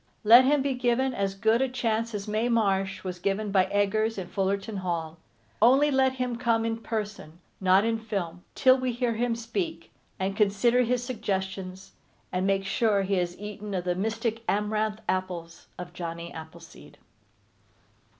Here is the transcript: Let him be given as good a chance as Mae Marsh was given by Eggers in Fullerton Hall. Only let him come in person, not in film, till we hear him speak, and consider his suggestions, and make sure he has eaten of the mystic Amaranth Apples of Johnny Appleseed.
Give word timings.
Let 0.23 0.45
him 0.45 0.63
be 0.63 0.73
given 0.73 1.13
as 1.13 1.35
good 1.35 1.61
a 1.61 1.69
chance 1.69 2.15
as 2.15 2.27
Mae 2.27 2.49
Marsh 2.49 3.03
was 3.03 3.19
given 3.19 3.51
by 3.51 3.65
Eggers 3.65 4.17
in 4.17 4.29
Fullerton 4.29 4.77
Hall. 4.77 5.19
Only 5.61 5.91
let 5.91 6.13
him 6.13 6.37
come 6.37 6.65
in 6.65 6.77
person, 6.77 7.37
not 7.59 7.85
in 7.85 7.99
film, 7.99 8.43
till 8.55 8.79
we 8.79 8.93
hear 8.93 9.13
him 9.13 9.35
speak, 9.35 9.91
and 10.17 10.35
consider 10.35 10.81
his 10.81 11.03
suggestions, 11.03 11.91
and 12.31 12.47
make 12.47 12.65
sure 12.65 13.03
he 13.03 13.17
has 13.17 13.37
eaten 13.39 13.75
of 13.75 13.83
the 13.83 13.93
mystic 13.93 14.41
Amaranth 14.49 15.01
Apples 15.07 15.67
of 15.77 15.93
Johnny 15.93 16.33
Appleseed. 16.33 16.97